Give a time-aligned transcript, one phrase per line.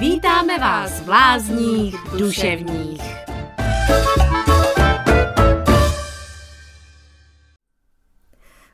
[0.00, 3.02] Vítáme vás v lázních duševních.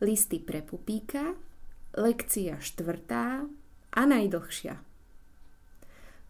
[0.00, 1.34] Listy pre pupíka,
[1.96, 3.40] lekcia štvrtá
[3.92, 4.78] a najdlhšia.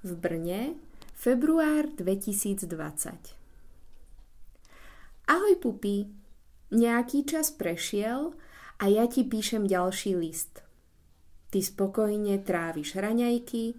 [0.03, 0.81] V Brne,
[1.15, 3.13] február 2020.
[5.29, 6.09] Ahoj pupí,
[6.73, 8.33] nejaký čas prešiel
[8.81, 10.65] a ja ti píšem ďalší list.
[11.53, 13.77] Ty spokojne tráviš raňajky,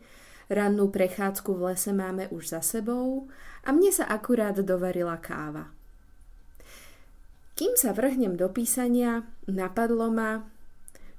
[0.49, 3.30] rannú prechádzku v lese máme už za sebou
[3.63, 5.70] a mne sa akurát dovarila káva.
[7.53, 10.48] Kým sa vrhnem do písania, napadlo ma,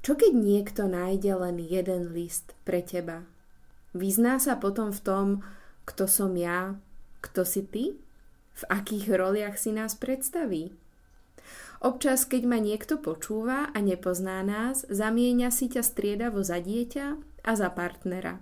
[0.00, 3.28] čo keď niekto nájde len jeden list pre teba?
[3.92, 5.26] Vyzná sa potom v tom,
[5.84, 6.80] kto som ja,
[7.20, 7.84] kto si ty?
[8.56, 10.72] V akých roliach si nás predstaví?
[11.80, 17.06] Občas, keď ma niekto počúva a nepozná nás, zamieňa si ťa striedavo za dieťa
[17.44, 18.40] a za partnera.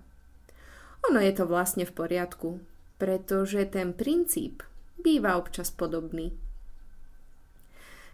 [1.09, 2.61] Ono je to vlastne v poriadku,
[3.01, 4.62] pretože ten princíp
[5.01, 6.37] býva občas podobný.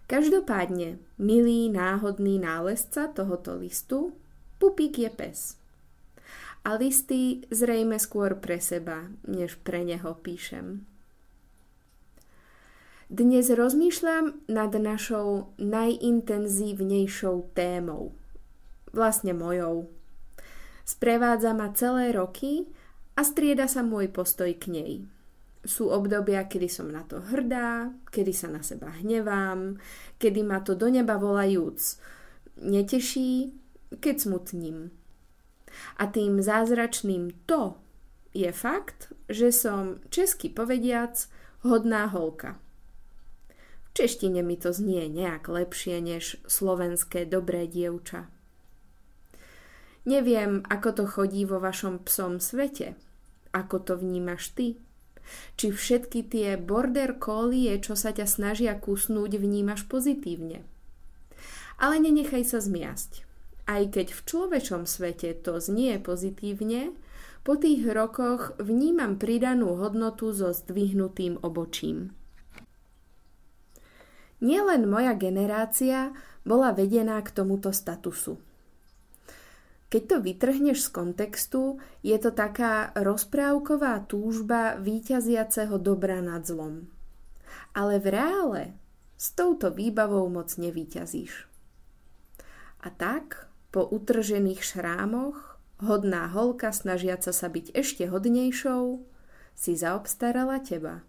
[0.06, 4.14] Každopádne, milý náhodný nálezca tohoto listu,
[4.60, 5.38] pupík je pes
[6.64, 10.88] a listy zrejme skôr pre seba, než pre neho píšem.
[13.12, 18.16] Dnes rozmýšľam nad našou najintenzívnejšou témou.
[18.96, 19.92] Vlastne mojou.
[20.88, 22.64] Sprevádza ma celé roky
[23.14, 24.92] a strieda sa môj postoj k nej.
[25.64, 29.80] Sú obdobia, kedy som na to hrdá, kedy sa na seba hnevám,
[30.20, 31.96] kedy ma to do neba volajúc
[32.60, 33.52] neteší,
[34.00, 34.90] keď smutním.
[35.98, 37.74] A tým zázračným to
[38.34, 41.26] je fakt, že som česky povediac
[41.66, 42.58] hodná holka.
[43.90, 48.26] V češtine mi to znie nejak lepšie než slovenské dobré dievča.
[50.04, 52.92] Neviem, ako to chodí vo vašom psom svete.
[53.56, 54.76] Ako to vnímaš ty?
[55.56, 60.60] Či všetky tie border collie, čo sa ťa snažia kusnúť, vnímaš pozitívne.
[61.80, 63.24] Ale nenechaj sa zmiasť.
[63.64, 66.92] Aj keď v človečom svete to znie pozitívne,
[67.44, 72.12] po tých rokoch vnímam pridanú hodnotu so zdvihnutým obočím.
[74.44, 76.12] Nielen moja generácia
[76.44, 78.36] bola vedená k tomuto statusu.
[79.94, 86.90] Keď to vytrhneš z kontextu, je to taká rozprávková túžba výťaziaceho dobra nad zlom.
[87.78, 88.62] Ale v reále
[89.14, 91.46] s touto výbavou moc nevýťazíš.
[92.82, 98.98] A tak po utržených šrámoch, hodná holka snažiaca sa byť ešte hodnejšou,
[99.54, 101.06] si zaobstarala teba.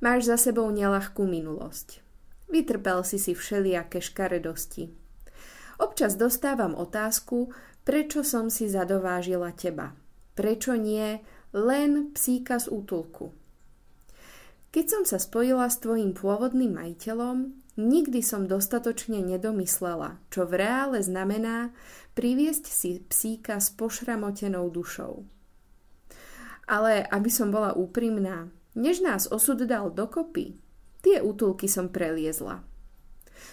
[0.00, 2.00] Máš za sebou nelahkú minulosť.
[2.48, 5.01] Vytrpel si si všelijaké škaredosti.
[5.82, 7.50] Občas dostávam otázku,
[7.82, 9.98] prečo som si zadovážila teba.
[10.38, 11.18] Prečo nie
[11.50, 13.34] len psíka z útulku.
[14.70, 21.00] Keď som sa spojila s tvojim pôvodným majiteľom, Nikdy som dostatočne nedomyslela, čo v reále
[21.00, 21.72] znamená
[22.12, 25.24] priviesť si psíka s pošramotenou dušou.
[26.68, 30.60] Ale aby som bola úprimná, než nás osud dal dokopy,
[31.00, 32.60] tie útulky som preliezla.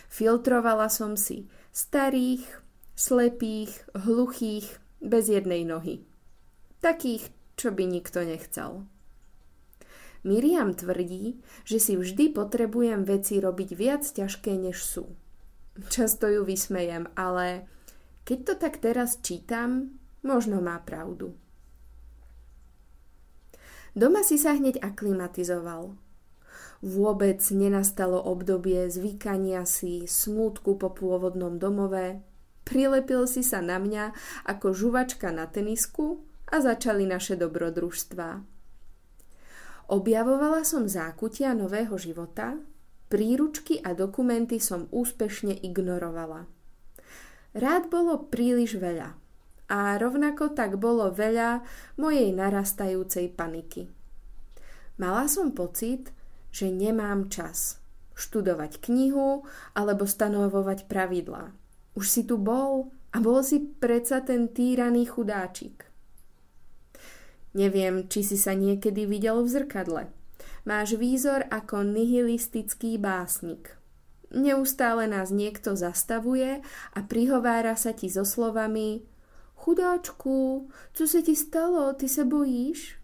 [0.09, 2.44] Filtrovala som si starých,
[2.95, 4.67] slepých, hluchých,
[5.00, 6.03] bez jednej nohy.
[6.83, 8.83] Takých, čo by nikto nechcel.
[10.27, 15.07] Miriam tvrdí, že si vždy potrebujem veci robiť viac ťažké, než sú.
[15.88, 17.71] Často ju vysmejem, ale
[18.27, 21.39] keď to tak teraz čítam, možno má pravdu.
[23.95, 25.95] Doma si sa hneď aklimatizoval.
[26.79, 32.23] Vôbec nenastalo obdobie zvykania si, smútku po pôvodnom domove.
[32.63, 34.16] Prilepil si sa na mňa
[34.47, 38.39] ako žuvačka na tenisku a začali naše dobrodružstvá.
[39.89, 42.56] Objavovala som zákutia nového života,
[43.09, 46.45] príručky a dokumenty som úspešne ignorovala.
[47.57, 49.18] Rád bolo príliš veľa
[49.69, 51.65] a rovnako tak bolo veľa
[51.98, 53.89] mojej narastajúcej paniky.
[55.01, 56.13] Mala som pocit,
[56.50, 57.80] že nemám čas
[58.19, 61.56] študovať knihu alebo stanovovať pravidlá.
[61.96, 65.88] Už si tu bol a bol si predsa ten týraný chudáčik.
[67.56, 70.04] Neviem, či si sa niekedy videl v zrkadle.
[70.68, 73.74] Máš výzor ako nihilistický básnik.
[74.30, 76.62] Neustále nás niekto zastavuje
[76.94, 79.02] a prihovára sa ti so slovami
[79.60, 82.99] Chudáčku, co sa ti stalo, ty sa bojíš?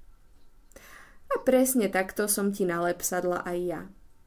[1.33, 3.81] A presne takto som ti nalepsadla aj ja.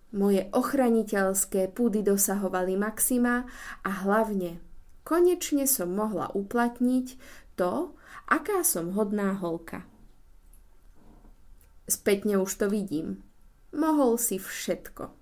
[0.09, 3.45] Moje ochraniteľské púdy dosahovali maxima
[3.85, 4.57] a hlavne
[5.05, 7.07] konečne som mohla uplatniť
[7.61, 7.93] to,
[8.29, 9.85] aká som hodná holka.
[11.89, 13.25] Spätne už to vidím.
[13.73, 15.13] Mohol si všetko.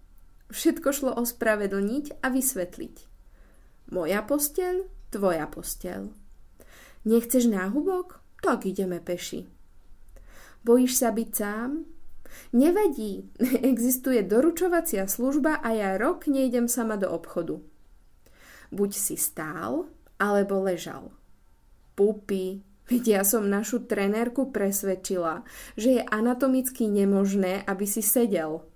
[0.50, 2.96] Všetko šlo ospravedlniť a vysvetliť.
[3.90, 6.11] Moja posteľ, tvoja posteľ.
[7.06, 8.23] Nechceš náhubok?
[8.43, 9.55] Tak ideme peši.
[10.66, 11.86] Bojíš sa byť sám?
[12.50, 13.30] Nevadí,
[13.70, 17.62] existuje doručovacia služba a ja rok nejdem sama do obchodu.
[18.74, 19.86] Buď si stál,
[20.18, 21.14] alebo ležal.
[21.94, 25.46] Pupy, veď ja som našu trenérku presvedčila,
[25.78, 28.66] že je anatomicky nemožné, aby si sedel.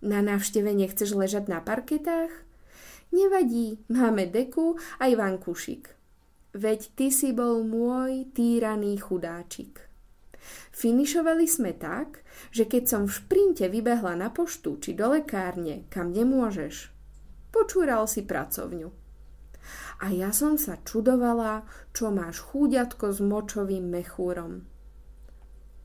[0.00, 2.32] Na návšteve nechceš ležať na parketách?
[3.12, 5.84] Nevadí, máme deku aj vankušik.
[6.56, 9.93] Veď ty si bol môj týraný chudáčik.
[10.74, 16.10] Finišovali sme tak, že keď som v šprinte vybehla na poštu či do lekárne, kam
[16.10, 16.90] nemôžeš,
[17.54, 18.90] počúral si pracovňu.
[20.02, 21.62] A ja som sa čudovala,
[21.94, 24.66] čo máš chúďatko s močovým mechúrom.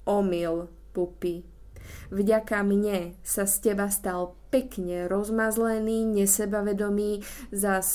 [0.10, 1.46] Omyl, pupy.
[2.10, 7.22] Vďaka mne sa z teba stal pekne rozmazlený, nesebavedomý
[7.54, 7.88] zas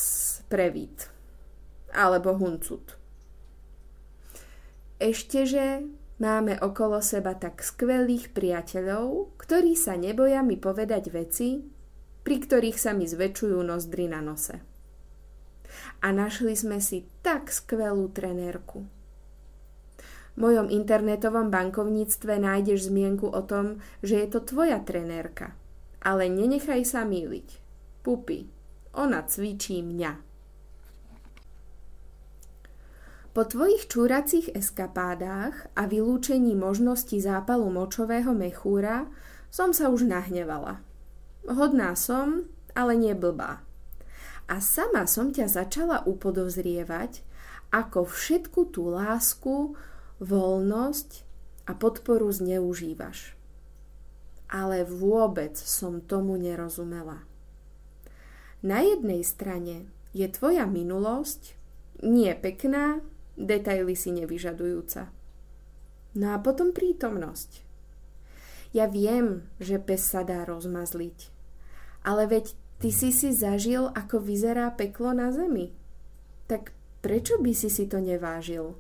[0.47, 1.11] prevít.
[1.91, 2.95] Alebo huncut.
[5.03, 5.83] Ešteže
[6.25, 11.61] Máme okolo seba tak skvelých priateľov, ktorí sa neboja mi povedať veci,
[12.25, 14.57] pri ktorých sa mi zväčšujú nozdry na nose.
[16.01, 18.89] A našli sme si tak skvelú trenérku.
[20.33, 25.53] V mojom internetovom bankovníctve nájdeš zmienku o tom, že je to tvoja trenérka.
[26.01, 27.49] Ale nenechaj sa míliť.
[28.01, 28.49] Pupi,
[28.97, 30.34] ona cvičí mňa.
[33.35, 39.11] Po tvojich čúracích eskapádách a vylúčení možnosti zápalu močového mechúra
[39.51, 40.79] som sa už nahnevala.
[41.43, 42.47] Hodná som,
[42.79, 43.59] ale nie blbá.
[44.47, 47.27] A sama som ťa začala upodozrievať,
[47.75, 49.75] ako všetku tú lásku,
[50.23, 51.27] voľnosť
[51.67, 53.35] a podporu zneužívaš.
[54.47, 57.27] Ale vôbec som tomu nerozumela.
[58.63, 61.59] Na jednej strane je tvoja minulosť
[62.07, 63.03] nie pekná,
[63.35, 65.11] detaily si nevyžadujúca.
[66.15, 67.67] No a potom prítomnosť.
[68.75, 71.31] Ja viem, že pes sa dá rozmazliť,
[72.03, 75.71] ale veď ty si si zažil, ako vyzerá peklo na zemi.
[76.51, 78.75] Tak prečo by si si to nevážil?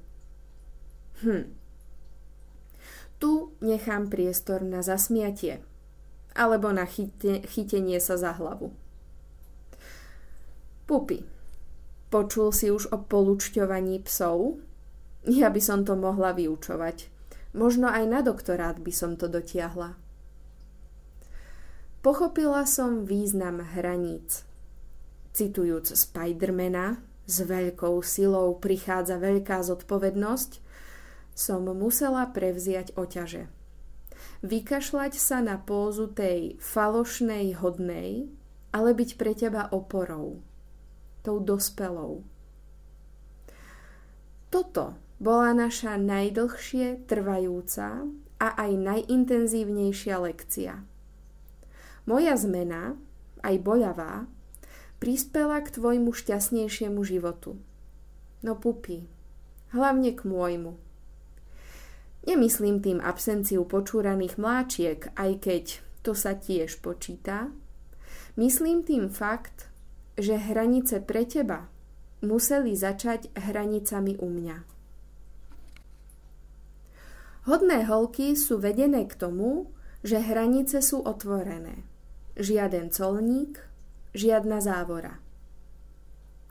[1.22, 1.46] Hm.
[3.22, 3.30] Tu
[3.62, 5.62] nechám priestor na zasmiatie
[6.34, 8.74] alebo na chyte, chytenie sa za hlavu.
[10.84, 11.22] Pupy.
[12.14, 14.62] Počul si už o polučťovaní psov?
[15.26, 17.10] Ja by som to mohla vyučovať.
[17.58, 19.98] Možno aj na doktorát by som to dotiahla.
[22.06, 24.46] Pochopila som význam hraníc.
[25.34, 30.62] Citujúc Spidermana, s veľkou silou prichádza veľká zodpovednosť,
[31.34, 33.50] som musela prevziať oťaže.
[34.46, 38.30] Vykašľať sa na pózu tej falošnej hodnej,
[38.70, 40.53] ale byť pre teba oporou
[41.24, 42.20] tou dospelou.
[44.52, 48.06] Toto bola naša najdlhšie trvajúca
[48.38, 50.84] a aj najintenzívnejšia lekcia.
[52.04, 53.00] Moja zmena,
[53.40, 54.28] aj boľavá,
[55.00, 57.56] prispela k tvojmu šťastnejšiemu životu.
[58.44, 59.08] No pupi,
[59.72, 60.76] hlavne k môjmu.
[62.24, 65.64] Nemyslím tým absenciu počúraných mláčiek, aj keď
[66.04, 67.52] to sa tiež počíta.
[68.36, 69.72] Myslím tým fakt,
[70.14, 71.66] že hranice pre teba
[72.22, 74.58] museli začať hranicami u mňa.
[77.44, 79.68] Hodné holky sú vedené k tomu,
[80.00, 81.84] že hranice sú otvorené.
[82.40, 83.60] Žiaden colník,
[84.16, 85.20] žiadna závora.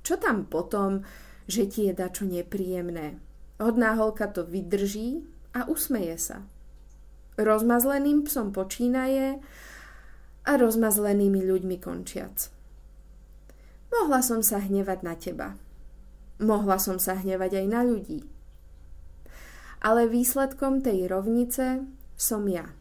[0.05, 1.01] Čo tam potom,
[1.49, 3.17] že ti je dačo nepríjemné?
[3.57, 5.25] Hodná holka to vydrží
[5.57, 6.37] a usmeje sa.
[7.41, 9.41] Rozmazleným psom počínaje
[10.45, 12.53] a rozmazlenými ľuďmi končiac.
[13.93, 15.53] Mohla som sa hnevať na teba.
[16.41, 18.25] Mohla som sa hnevať aj na ľudí.
[19.85, 21.85] Ale výsledkom tej rovnice
[22.17, 22.73] som ja.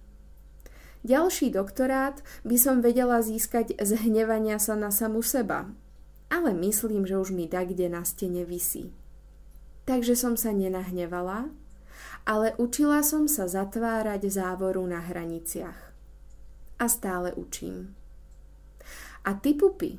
[1.02, 5.66] Ďalší doktorát by som vedela získať z hnevania sa na samu seba,
[6.30, 8.94] ale myslím, že už mi tak kde na stene visí.
[9.82, 11.50] Takže som sa nenahnevala,
[12.22, 15.90] ale učila som sa zatvárať závoru na hraniciach.
[16.78, 17.98] A stále učím.
[19.26, 19.98] A ty, pupy,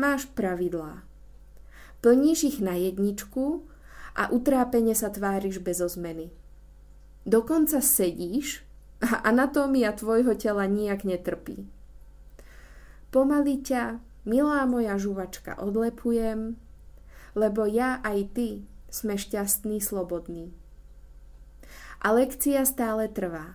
[0.00, 1.04] Máš pravidlá.
[2.00, 3.68] Plníš ich na jedničku
[4.16, 6.32] a utrápene sa tváriš bez ozmeny.
[7.28, 8.64] Dokonca sedíš
[9.04, 11.68] a anatómia tvojho tela nijak netrpí.
[13.12, 16.56] Pomaly ťa, milá moja žuvačka, odlepujem,
[17.36, 18.48] lebo ja aj ty
[18.88, 20.50] Sme šťastní, slobodní.
[22.00, 23.54] A lekcia stále trvá.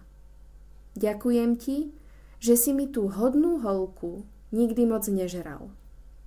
[0.93, 1.91] Ďakujem ti,
[2.37, 5.73] že si mi tú hodnú holku nikdy moc nežral.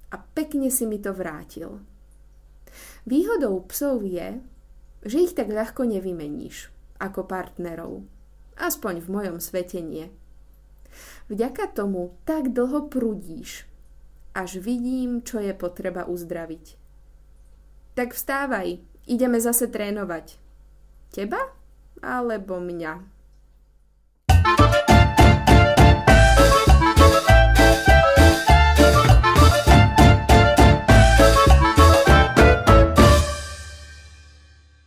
[0.09, 1.85] A pekne si mi to vrátil.
[3.05, 4.41] Výhodou psov je,
[5.05, 8.05] že ich tak ľahko nevymeníš ako partnerov.
[8.59, 10.11] Aspoň v mojom svete nie.
[11.31, 13.69] Vďaka tomu tak dlho prudíš,
[14.35, 16.75] až vidím, čo je potreba uzdraviť.
[17.95, 20.39] Tak vstávaj, ideme zase trénovať.
[21.13, 21.55] Teba
[22.03, 23.18] alebo mňa?